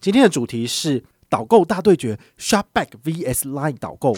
[0.00, 4.14] 今天的主题是导购大对决，Shopback vs Line 导购，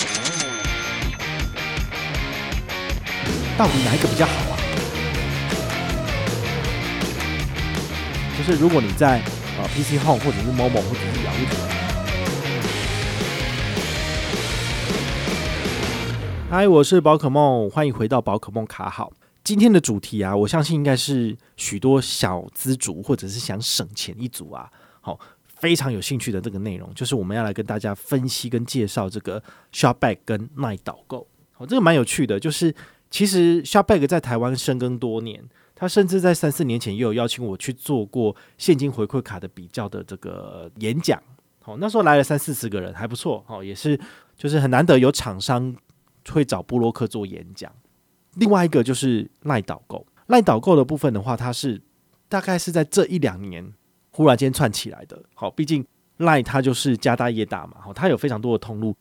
[3.56, 4.58] 到底哪一个比较好啊？
[8.36, 9.22] 就是如果你在
[9.56, 11.46] 呃 PC Home 或者是 Momo 或者是雅虎。
[16.50, 19.14] 嗨，我是宝可梦，欢迎回到宝可梦卡好。
[19.42, 24.68] 今天的主题啊，我相信应该是许多小资族或者是想省钱一族啊，
[25.00, 25.18] 好。
[25.60, 31.28] 非常有兴趣的这个内容，就是我们要来跟大家分析跟介绍这个 Shopback 跟 LINE 导购。
[31.58, 32.74] 哦，这个蛮有趣的，就是
[33.10, 35.44] 其实 Shopback 在台湾深耕多年，
[35.74, 41.22] 他甚至在三四年前也有邀请我去做过现金回馈卡的比较的这个演讲。
[41.62, 43.44] 好，那时候来了三四十个人，还不错。
[43.46, 44.00] 好，也是
[44.34, 45.76] 就是很难得有厂商
[46.30, 47.70] 会找布洛克做演讲。
[48.36, 51.82] 另外一个就是 LINE 导购，LINE 导购的部分的话，它是
[52.30, 53.74] 大概是在这一两年。
[54.10, 55.84] 忽然间窜起来的，好，毕竟
[56.18, 58.94] LINE 它就是家大业大嘛，好，它有非常多的通路，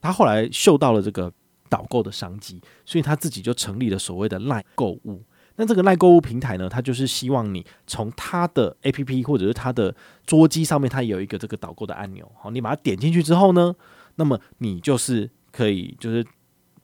[0.00, 1.32] 它后来嗅到了这个
[1.68, 5.22] 导购的商机，所以他自己就成立了所谓的 LINE 购物。
[5.56, 9.94] 那这个赖购物平台呢，它就是希望你从它的 APP 或者是它的
[10.26, 13.74] 桌机上面，它有一个这个导购的按钮，好，你把它点进去之后呢，
[14.16, 16.24] 那么你就是可以就是。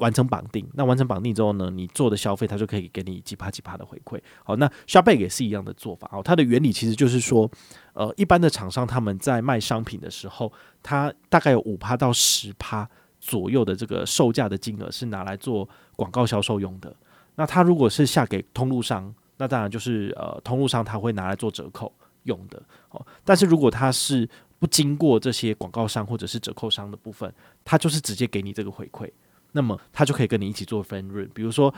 [0.00, 4.20] 完成绑定，那完成绑定之后呢，你做的消费，它就可以给你几趴几趴的回馈。
[4.44, 6.10] 好，那 Shopback 也是一样的做法。
[6.12, 7.50] 哦，它的原理其实就是说，
[7.92, 12.88] 呃，一般的厂商他们在卖商品的时候，它大概有五趴到十趴
[13.20, 16.94] 左右的这个售价的金额是拿来做广告销售用的。
[17.36, 21.92] 那它如果是下给通路商，那当然就是呃，通路商他会拿来做折扣
[22.24, 22.62] 用的。
[22.90, 24.28] 哦，但是如果它是
[24.58, 27.32] 不经过这些广告商或者是折扣商的部分，
[27.64, 29.10] 它就是直接给你这个回馈。
[29.52, 31.72] 那么他就可以跟你一起做分润，比如说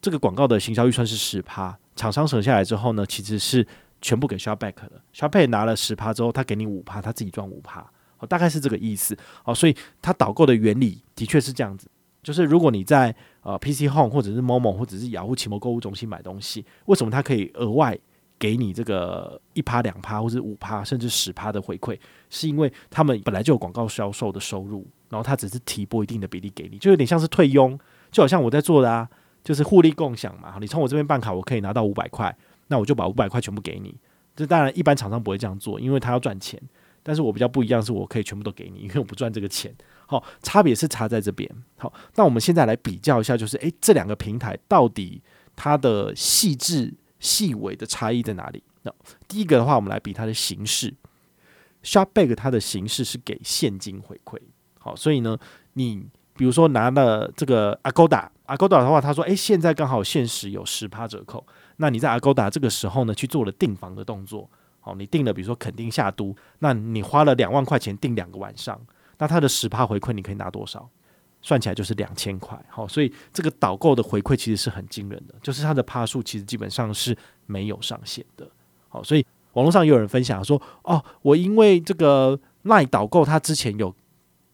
[0.00, 3.66] 这个广告的行销预算是十趴，厂商省下来之后呢，其实是
[4.00, 7.80] 全部给 Shopback 的，Shopback 拿了十趴之后，他给你五趴，他自己赚五趴，
[8.18, 11.88] 哦，大概是这个意思，哦，所以他导购的原理的确是这样子，
[12.22, 17.98] 就是如果你在呃 PC Home 或者是 Momo 或者是雅虎奇摩购物中心买东西，为什么他可以额外
[18.38, 21.98] 给你这个一趴两趴或者五趴甚至十趴的回馈？
[22.30, 24.86] 是因为他们本来就有广告销售的收入。
[25.08, 27.78] 然后他只是提拨一定的比例给你，就有点像是退佣，
[28.10, 29.08] 就好像我在做的啊，
[29.44, 30.56] 就是互利共享嘛。
[30.60, 32.36] 你从我这边办卡，我可以拿到五百块，
[32.66, 33.94] 那我就把五百块全部给你。
[34.34, 36.60] 这当然一般厂商不会这样做，因为他要赚钱。
[37.04, 39.72] 但是我比较不一样，是我可以全部都给你，因为我不赚这个钱。
[40.06, 41.48] 好，差别是差在这边。
[41.76, 45.22] 好，那我们现在来比较一下，就是诶，这两个平台到底
[45.54, 48.62] 它的细致细微的差异在哪里？
[48.82, 48.92] 那
[49.26, 50.94] 第一个的话，我们来比它的形式。
[51.82, 54.38] Shopback 它的形式是给现金回馈。
[54.78, 55.38] 好，所以呢，
[55.74, 64.50] 你比如说拿了这个 Agoda，Agoda 的话，他说，诶，现在刚好限时有十趴折扣，那你在 Agoda 这个时候呢，去做了订房的动作，
[64.80, 68.80] 好，你订了，比如说肯定下都，那你花了两万块钱订两个晚上，
[69.18, 70.88] 那它的十趴回馈你可以拿多少？
[71.46, 78.50] 算起来就是两千块，好，所以这个导购的回馈其实是很惊人的，就是它的趴数其实基本上是没有上限的，
[78.88, 83.94] 好，所以网络上也有人分享说，哦，我因为这个赖导购，他之前有。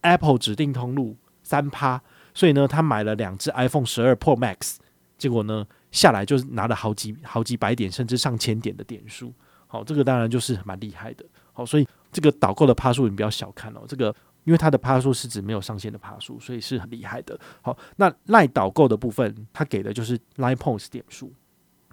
[0.05, 2.03] Apple 指定通路三趴，
[2.35, 4.79] 所以呢，他买了两只 iPhone 十二 Pro Max，
[5.17, 9.33] 结果呢，下来就是拿了好几好几百点，甚至上千点的点数。
[9.69, 11.25] 好，这个当然就是蛮厉害的。
[11.53, 14.13] 好，所以这个导购的趴数你不要小看哦，这个
[14.45, 17.39] 因为它的趴数是指没有上限的趴数，所以是很厉害的。
[17.61, 21.33] 好，那赖导购的部分，它给的就是 LINE Points 点数。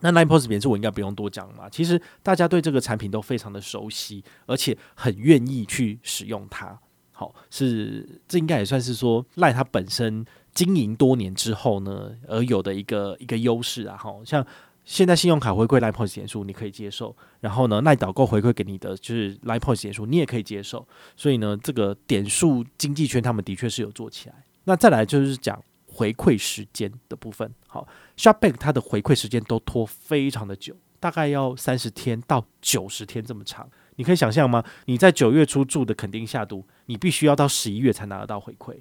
[0.02, 6.80] 那 LINE Points 点数我应该不用多讲嘛，其实大家对这个产品都非常的熟悉，而且很愿意去使用它。
[7.12, 13.98] 好，是这应该也算是说赖它本身经营多年之后呢，而有的一个一个优势啊。
[13.98, 14.46] 好像
[14.90, 24.44] 现在信用卡回馈 LINE Points 点数你可以接受，然后呢，赖导购回馈给你的就是 LINE Points 点数你也可以接受，所以呢，这个点数经济圈他们的确是有做起来。
[24.64, 27.54] 那再来就是讲回馈时间的部分。
[27.68, 33.70] 好，Shopback 它的回馈时间都拖非常的久，大概要三十天到九十天这么长。
[33.98, 34.64] 你可以想象吗？
[34.86, 38.78] 你在九月初住的肯定下都，你必须要到十一月才拿得到回馈。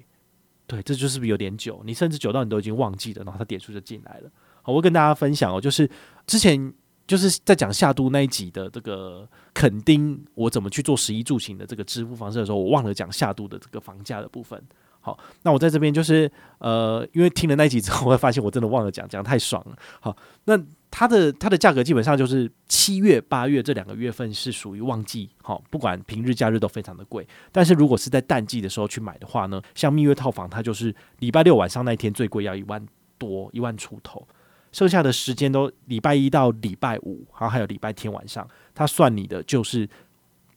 [0.65, 1.83] 对，这就是不是有点久？
[1.85, 4.31] 你甚至久到你都已经忘记了，然后它点数就进来了。
[4.69, 5.89] 我会跟大家分享哦，就是
[6.27, 6.73] 之前
[7.07, 14.61] 就是在讲夏都那一集的这个垦丁，我怎么去做十一住行的这个支付方式的时候，我忘了讲夏都的这个房价的部分。
[15.01, 19.75] 好，那我在这边就是呃，因为听了那一集之后，我会发现我真的忘了讲，讲太爽了。
[20.01, 20.59] 好，那
[20.91, 27.25] 它的它的价格基本上就是七月、八月这两个月份是属于旺季，好，不管平日、假日都非常的贵。
[27.49, 32.85] 但是如果是在淡季的时候去买的话呢，像蜜月套房，它就是礼拜六晚上那一天最贵，要一万
[33.17, 34.27] 多、一万出头，
[34.71, 39.89] 剩下的时间都礼拜一到礼拜五，然后还有礼拜天晚上，他算你的就是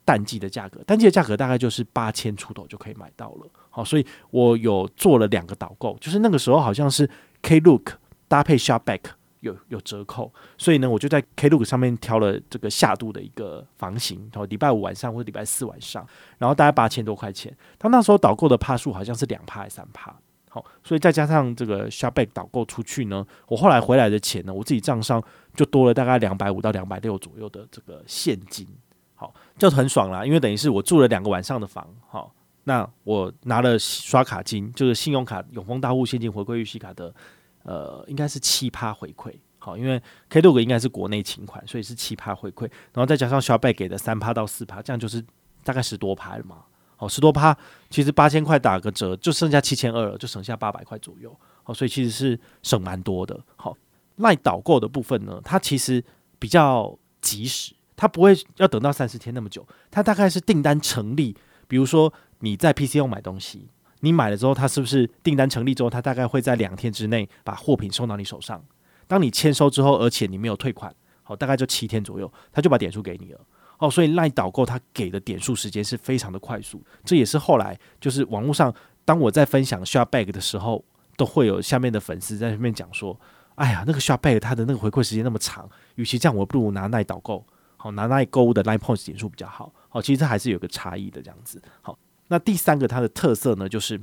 [0.04, 3.46] 淡季的价格，淡季的价格大概就是八千出头就可以买到了。
[3.70, 7.08] 好，所以我有做了两个导购，就是那个时候好像是
[7.42, 7.94] Klook
[8.28, 9.00] 搭配 Shopback
[9.40, 16.06] 有有折扣，所以呢，我就在 Klook 上面挑了这个下度的一个房型，然后礼拜五晚上或者礼拜四晚上，
[16.38, 17.56] 然后大概八千多块钱。
[17.78, 20.14] 他那时候导购的趴数好像是两趴还是三趴。
[20.54, 25.22] 好，所以再加上这个 Shopback 导购出去呢，我后来回来的钱呢，我自己账上
[25.54, 28.68] 就多了大概两百五到两百六左右的这个现金。
[29.14, 32.34] 好，就很爽啦，因为等于是我住了两个晚上的房，好，
[32.64, 37.14] 那我拿了刷卡金，就是信用卡永丰大户现金回馈预习卡的，
[37.62, 42.62] 呃，应该是七趴回馈，好，因为 Klook 应该是国内请款，所以是七趴回馈，
[42.92, 45.24] 然后再加上 Shopback 给的三趴到四趴，这样就是
[45.64, 46.56] 大概十多趴了嘛，
[47.02, 47.56] 哦，十多趴，
[47.90, 53.76] 其实八千块打个折就剩下七千二了，就省下八百块左右，好，所以其实是省蛮多的，好，
[54.16, 56.02] 赖导购的部分呢，它其实
[56.38, 57.74] 比较及时。
[57.96, 61.36] 它不会要等到三十天那么久，它大概是订单成立，
[61.68, 63.68] 比如说你在 PCO 买东西，
[64.00, 68.64] 你买了之后，它是不是订单成立之后，它大概会在两天之内把货品送到你手上？
[69.06, 73.40] 当你签收之后，而且你没有退款，好，大概就七天左右，他就把点数给你了。
[73.82, 78.72] 哦，所以赖导购他给的点数时间是非常的快速，这也是后来就是网络上
[79.04, 80.84] 当我在分享 Shopback 的时候，
[81.16, 83.18] 都会有下面的粉丝在下面讲说
[83.56, 87.44] ：“哎呀，那个 Shopback 他的那个回馈时间那么长，与其这样，我不如拿赖导购。”
[87.76, 89.74] 好，拿赖购物的 Line Points 点数比较好。
[89.88, 91.60] 好，其实它还是有个差异的这样子。
[91.80, 91.98] 好，
[92.28, 94.00] 那第三个它的特色呢，就是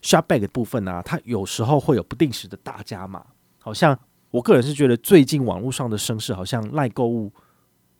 [0.00, 3.22] Shopback 的部分呢、它有时候会有不定时的大加码。
[3.60, 3.98] 好像
[4.30, 7.30] 我个人是觉得最近网络上的声势好像赖购物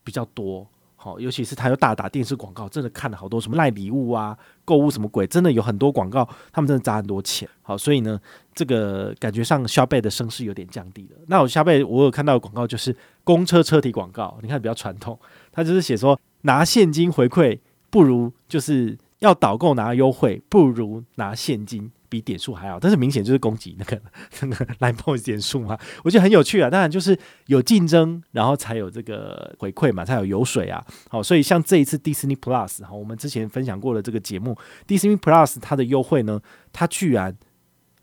[0.03, 0.67] 比较多。
[1.05, 4.35] 好，尤其是他又大打电视广告，真的看了好多什么赖礼物啊、
[4.65, 7.47] 购物什么鬼，真的有很多广告，他们真的砸很多钱。
[7.61, 8.19] 好，所以呢，
[8.55, 11.17] 这个感觉上 Shopback 的声势有点降低了。
[11.27, 15.19] 那我 Shopback 我有看到广告就是公车车体广告，你看比较传统，
[15.51, 17.59] 他就是写说拿现金回馈
[17.91, 21.91] 不如就是要导购拿优惠，不如拿现金。
[22.15, 24.01] 比点数还好，但是明显就是攻击那个
[24.41, 26.69] 那个 Line point 点数嘛，我觉得很有趣啊。
[26.69, 27.17] 当然就是
[27.47, 30.81] 有竞争，然后才有这个回馈嘛，才有油水啊。
[31.09, 34.57] 好，所以像这一次 Disney Plus 哈，我们之前分享过的这个节目
[34.87, 36.39] Disney Plus 它的优惠呢，
[36.71, 37.35] 它居然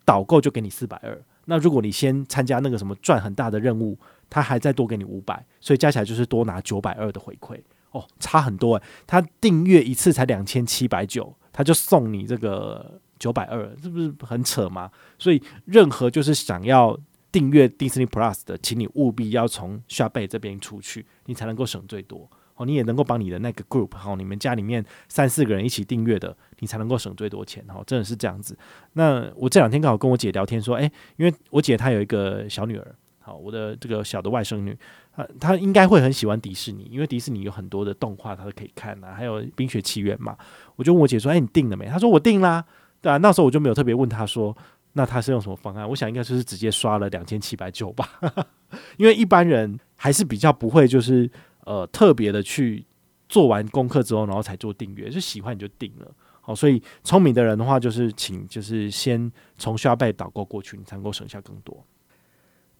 [0.05, 1.19] 导购就给你四百二。
[1.47, 3.99] 那如果你先参加那个什么赚很大的任务，
[4.29, 7.59] 它还再多给你五百，所以加起来就是多拿九百二的回馈
[7.93, 8.82] 哦，差很多哎。
[9.06, 13.00] 他订阅一次才两千七百九，他就送你这个。
[13.23, 14.91] 九百二，是不是很扯吗？
[15.17, 16.99] 所以任何就是想要
[17.31, 22.29] 订阅 Disney Plus 的，请你务必要从 Shopback 这边出去，你才能够省最多。
[22.57, 27.65] 哦，你也能够帮你的那个 group，好，你们家里面三四个人一起订阅的，你才能够省最多钱。
[27.69, 28.59] 哦，真的是这样子。
[28.95, 34.77] 那我这两天刚好跟我姐聊天说，诶，因为我姐她有一个小女儿，好，我的这个小的外甥女，
[35.13, 40.37] 她她应该会很喜欢迪士尼，因为迪士尼有很多的动画她都可以看啊，还有冰雪奇缘嘛。
[40.77, 41.87] 我就问我姐说，诶，你订了没？
[41.87, 42.65] 她说我订啦。
[43.02, 44.56] 对啊，那时候我就没有特别问他说，
[44.93, 45.87] 那他是用什么方案？
[45.88, 48.08] 我想应该就是直接刷了两千七百九吧，
[48.96, 51.31] 因为一般人还是比较不会，就是
[51.64, 52.87] 呃特别的去
[53.28, 56.10] 做完功课之后，然后才做订阅，就喜欢你就订了。
[56.40, 61.84] 好，所以聪明的人的话，就是请就是先从 s h o p 导购过去，你才能够省下更多。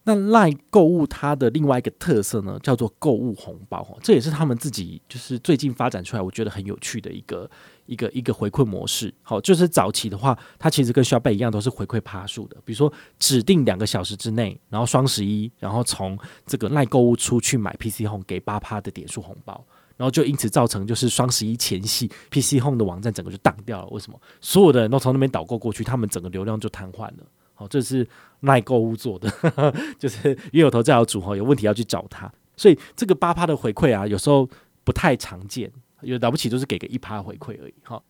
[0.05, 7.49] 那奈购物它的另外一个特色呢，叫做购物红包，这也是他们自己就是最近发展出来，我觉得很有趣的一个
[7.87, 9.15] 一个一个回馈模式。
[9.23, 12.57] 好，就是早期的话，它其实跟 s h o p 一样，都是回馈趴数的。
[12.65, 19.65] 比如说指定两个小时之内，然后双十一，然后从这个奈购物出去买 PChome 给八趴的点数红包，
[19.97, 23.87] 然后就因此造成就是双十一前夕 PChome 的网站整个就当掉了。
[23.91, 24.21] 为什么？
[24.41, 27.19] 所有的人都从那边导购过去，他们整个流量就瘫痪了。
[27.63, 28.07] 哦，这是
[28.41, 32.31] 赖购物做的，呵 呵就是冤有头债有主哈，有问题要去找他。
[32.57, 34.49] 所以这个八趴的回馈啊，有时候
[34.85, 35.71] 不太常见，
[36.03, 38.03] 有了不起就是给个一趴回馈而已哈。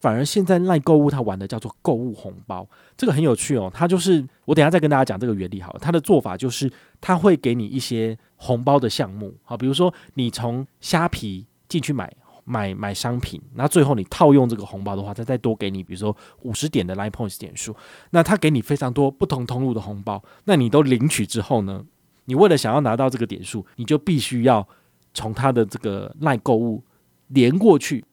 [0.00, 2.66] 反而现在赖购物他玩的叫做购物红包，
[2.96, 3.70] 这个很有趣哦。
[3.72, 5.78] 他就是我等下再跟大家讲这个原理好了。
[5.78, 12.10] 他的做法就是他会给你一些红包的项目，好，比如说你从虾皮进去买。
[12.50, 17.76] 买买商品，那最后你套用这个红包的话，他再多给你，比如说五十点的 Line Points 点数，
[18.10, 21.84] 那他给你非常多不同通路的红包，那你都领取之后呢，
[22.24, 24.66] 你为了想要拿到这个点数，你就必须要
[25.14, 26.82] 从他的这个 Line 购物
[27.28, 28.04] 连过去，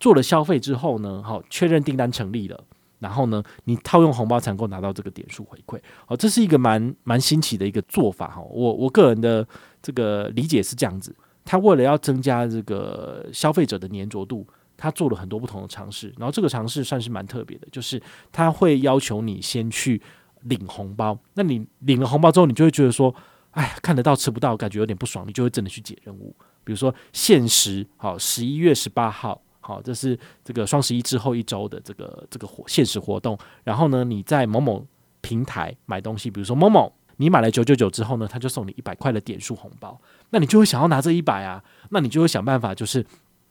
[0.00, 2.64] 做了消费之后呢，好，确认订单成立了，
[3.00, 9.46] 然后呢，你套用红包才能够拿到这个点数回馈，好，这是一个蛮蛮新奇的一个做法哈，我我个人的
[9.82, 11.14] 这个理解是这样子。
[11.44, 14.46] 他为了要增加这个消费者的粘着度，
[14.76, 16.12] 他做了很多不同的尝试。
[16.18, 18.00] 然后这个尝试算是蛮特别的，就是
[18.32, 20.00] 他会要求你先去
[20.42, 21.18] 领红包。
[21.34, 23.14] 那你领了红包之后，你就会觉得说
[23.52, 26.34] ：“哎，看得到吃不到，感觉有点不爽。”你就会真的去解任务。
[26.64, 33.38] 比如说限时，好，十一月十八号，好，这是这个双十一之后一周的这个这个活限时活动。
[33.62, 34.84] 然后呢，你在某某
[35.20, 43.04] 平台买东西，比如说某某，你买了九九九之后呢，他就送你一百块的点数红包，那你就会想要拿这一百啊，那你就会想办法，就是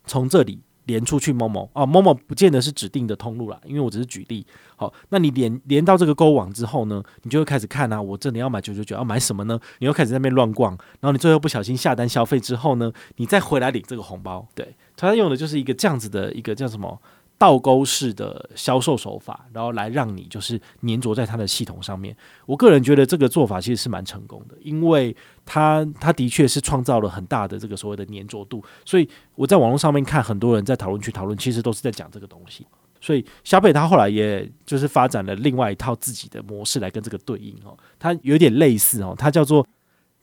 [0.05, 0.61] 从这里。
[0.85, 4.45] 连出去某某啊，某某不见得是指定的通路啦，因为我只是举例。
[4.75, 9.57] 好，那你连连到这个购物网之后呢，你就会开始看啊，我这里要买九九九，要买什么呢？
[9.79, 14.45] 你又开始在那边乱逛，然后你最后不小心下单消费之后呢，你再回来领这个红包。
[14.53, 17.01] 对，他用的就是一个这样子的一个叫什么？
[17.43, 20.57] 倒钩式的销售手法，然后来让你就是
[20.87, 22.15] 粘着在他的系统上面。
[22.45, 28.63] 我个人觉得这个做法其实是蛮成功的，因为他他的确是创造了很大的这个所谓的粘着度。
[28.85, 32.65] 所以我在网络上面看很多人在讨论区讨论，其实都是在讲这个东西。
[33.01, 39.67] 所以小北他后来也就是发展了另外一套自己的模式来跟这个对应哦，它有点类似哦，它叫做。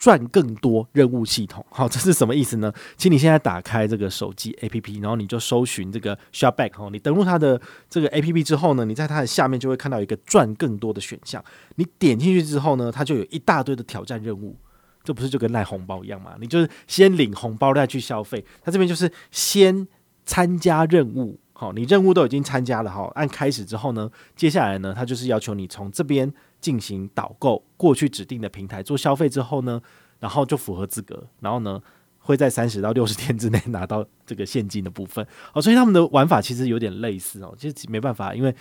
[0.00, 2.72] 赚更多任务系统，好，这是什么意思呢？
[2.96, 6.88] 请你现在打开这个手机 APP，然后你就搜寻这个 ShopBack 哦。
[6.90, 11.44] 你登录它的这个 APP 之后呢，你在它的下面就会看到一个赚更多的选项。
[11.76, 14.56] 你点进去之后呢，它就有一大堆的挑战任务。
[15.04, 16.34] 这不是就跟赖红包一样吗？
[16.40, 18.42] 你就是先领红包再去消费。
[18.62, 19.86] 它这边就是先
[20.24, 26.32] 参加任务，好，你任务都已经参加了哈，按开始之后呢，接下来呢，它就是要求你从这边。
[26.60, 29.80] 进行导购过去指定的平台做消费之后呢，
[30.18, 31.80] 然后就符合资格，然后呢
[32.18, 35.26] 会在三十到六十天之内拿到这个现金的部分。
[35.54, 38.54] 哦，所以他们的玩法其实有点类似哦，其实没办法，因为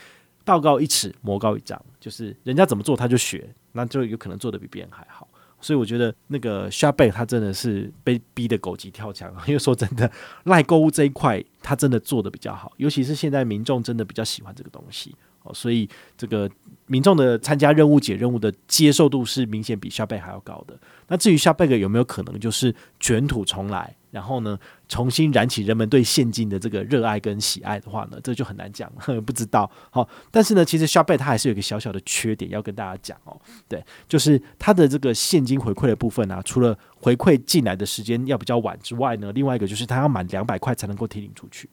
[0.45, 5.27] 道高一尺，魔高一丈，就是人家怎么做他就学，那就有可能做得比别人还好。
[5.61, 10.09] 所以我觉得那个 ShopBack 他真的是被逼得狗急跳墙，因为说真的，
[10.45, 15.15] 赖购物这一块它真的做的比较好，尤其是现在民众真的比较喜欢这个东西。
[15.43, 16.49] 哦，所以这个
[16.87, 20.77] 民众的参加任务解任务的接受度是明显比 ShopBack 还要高的。
[21.07, 29.69] 那至于 ShopBack 有没有可能就是卷土重来，然后呢重新燃起人们对现金的这个热爱跟喜爱的话呢，这就很难讲了， 不知道。
[29.89, 33.39] 好，但是呢，其实 ShopBack 它还是有一个小小的缺点要跟大家讲哦。
[33.67, 41.69] 对，就是它的这个现金回馈的部分啊，除了回馈进来的时间要比较晚之外呢，另外一个就是它要满两百块才能够提领出去。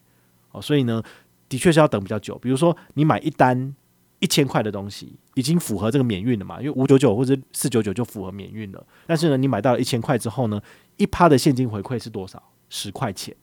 [0.53, 1.03] 哦，所以呢。
[1.49, 3.75] 的确是要等比较久，比如说你买一单
[4.19, 6.59] 一千块的东西，已经符合这个免运了嘛？
[6.61, 8.87] 因为五九九或者四九九就符合免运了。
[9.07, 10.61] 但是呢，你买到了一千块之后呢，
[10.97, 12.43] 一趴的现金回馈是多少？
[12.69, 13.37] 十块钱。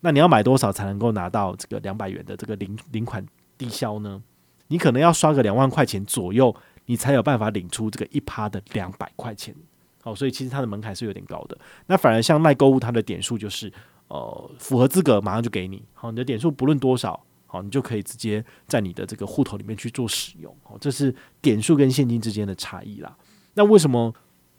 [0.00, 3.24] 那你要买多少才能够拿到这个两百元的这个领领款
[3.56, 4.22] 低消呢？
[4.68, 6.54] 你可能要刷个两万块钱左右，
[6.86, 9.54] 你才有办法领出这个一趴的两百块钱。
[10.02, 11.56] 好，所以其实它的门槛是有点高的。
[11.86, 13.72] 那反而像卖购物，它的点数就是
[14.08, 15.84] 呃符合资格，马上就给你。
[15.92, 17.22] 好，你的点数不论多少。
[17.50, 20.56] 好，你就可以直接在你的这个户头里面去做使用。
[20.62, 23.16] 哦，这是点数跟现金之间的差异啦。
[23.54, 24.14] 那为什么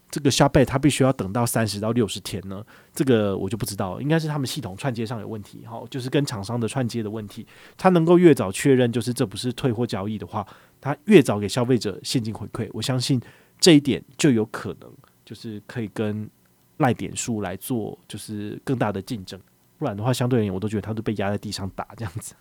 [0.10, 2.62] 这个 s h o p i 它必须要等到三十到六十天呢？
[2.94, 5.66] 这个我就不知道，应该是他们系统串接上有问题。
[5.66, 7.48] 哈，就是跟厂商的串接的问题。
[7.78, 10.46] 它能够越早确认，就是这不是退货交易的话，
[10.82, 13.22] 它越早给消费者现金回馈，我相信
[13.58, 14.92] 这一点就有可能
[15.24, 16.30] 就是可以跟
[16.78, 19.40] 赖点数来做，就是更大的竞争。
[19.82, 22.36] 不然的话，相对而言，我都觉得他都被压在地上打这样子。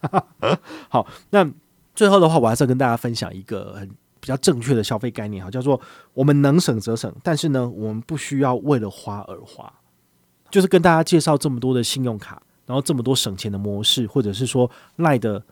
[0.91, 1.51] 好，那
[1.95, 3.89] 最后的话，我还是要跟大家分享一个很
[4.21, 5.81] 比较正确的消费概念，哈，叫做
[6.13, 9.73] 我们能省则省，但是呢，我们不需要为了花而花。
[10.51, 15.43] 就是跟大家介绍这么多的信用卡，然后这么多省钱的模式，或者是说赖的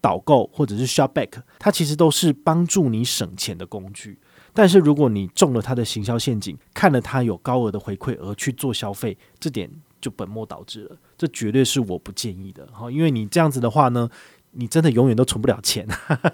[0.00, 4.18] 导购，或者是 ShopBack，它其实都是帮助你省钱的工具。
[4.52, 9.70] 但是如果你中了它的行销陷阱，看了它有高额的回馈而去做消费，这点
[10.06, 10.96] 就本末倒置了。
[11.18, 14.08] 这绝对是我不建议的，好，因为你这样子的话呢，
[14.52, 15.84] 你真的永远都存不了钱。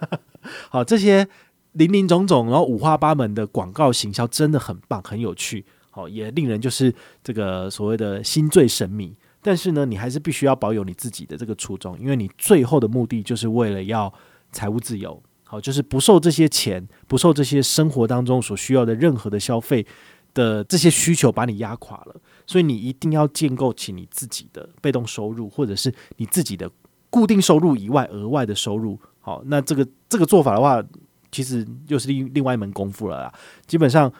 [0.68, 1.26] 好，这些
[1.72, 9.16] 林林总总，然后五花八门的广告行销真的很棒，很有趣，好，也令人就是这个所谓的心醉神迷。
[9.40, 14.12] 但是呢，你还是必须要保有你自己的这个初衷，因为你最后的目的就是为了要
[14.52, 19.86] 财务自由，好，就是不受这些钱，不受这些生活当中所需要的任何的消费
[20.34, 22.16] 的这些需求把你压垮了。
[22.46, 26.70] 所以你一定要建构起你自己的被动收入，或者是你自己的
[27.08, 28.98] 固定收入以外额外的收入。
[29.20, 30.82] 好，那这个这个做法的话，
[31.30, 33.32] 其实又是另另外一门功夫了啦。
[33.66, 34.12] 基本上，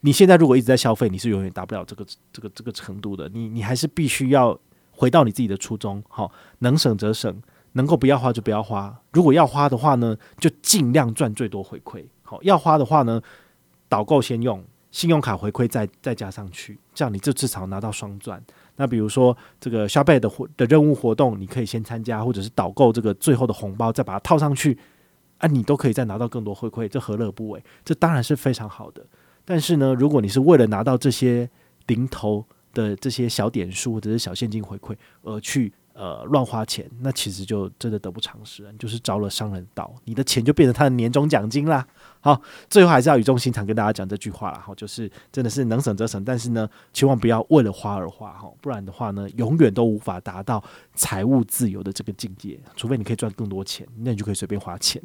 [0.00, 3.28] 你现在如果一直在消费，你是永远达不了这个这个这个程度的。
[3.28, 4.58] 你你还是必须要
[4.90, 6.02] 回到你自己的初衷。
[6.08, 7.40] 好，能省则省，
[7.72, 9.00] 能够不要花就不要花。
[9.12, 12.04] 如果要花的话呢，就尽量赚最多回馈。
[12.22, 13.22] 好，要花的话呢，
[13.88, 14.62] 导购先用。
[14.90, 18.42] 信用卡回馈再再加上去，这样你就至少拿到双钻。
[18.76, 24.78] 那比如说这个 s h o p 的活的任务活动，你可以先参加，或者是导购这个最后的红包，再把它套上去，
[25.38, 27.62] 啊，你都可以再拿到更多回馈，这何乐不为？
[27.84, 29.04] 这当然是非常好的。
[29.44, 31.48] 但是呢，如果你是为了拿到这些
[31.86, 35.72] 零头的这些小点数或者是小现金回馈而去。
[35.98, 41.84] 呃，乱花钱，那其实就真的得不偿失，你就是招了商人道，你的钱就变成他的年终奖金啦。
[42.20, 42.40] 好，
[42.70, 50.62] 最后还是要语重心长跟大家讲这句话啦，哈，就是真的是能省则省，但是呢，千万不要为了花而花，哈，不然的话呢，永远都无法达到
[50.94, 55.02] 财务自由的这个境界，除非你可以赚更多钱，那你就可以随便花钱。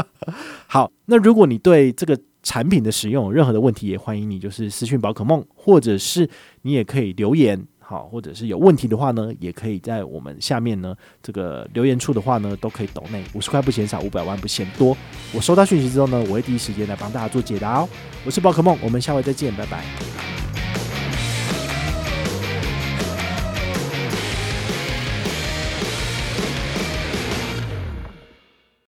[0.68, 6.28] 好，那如果你对这个产品的使用有任何的问题，也欢迎你就是私讯宝可梦，或者是
[6.60, 7.66] 你也可以留言。
[7.88, 14.96] 好，或者是有问题的话呢，也可以在我们下面呢这个留言处的话呢，都可以抖内五十块不嫌少，五百万不嫌多。
[15.32, 17.88] 我收到讯息之后呢，我会第一时间来帮大家做解答哦。
[18.24, 20.35] 我是宝可梦，我们下回再见，拜拜。